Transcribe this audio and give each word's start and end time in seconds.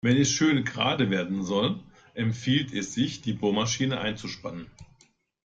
Wenn 0.03 0.17
es 0.17 0.31
schön 0.31 0.65
gerade 0.65 1.11
werden 1.11 1.43
soll, 1.43 1.79
empfiehlt 2.15 2.73
es 2.73 2.95
sich, 2.95 3.21
die 3.21 3.33
Bohrmaschine 3.33 3.99
einzuspannen. 4.01 4.65